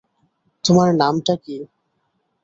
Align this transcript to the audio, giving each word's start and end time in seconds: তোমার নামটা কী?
তোমার 0.65 0.89
নামটা 0.95 1.33
কী? 1.43 1.57